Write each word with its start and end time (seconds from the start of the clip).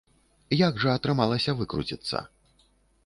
Як 0.67 0.79
жа 0.83 0.95
атрымалася 0.99 1.57
выкруціцца? 1.63 2.27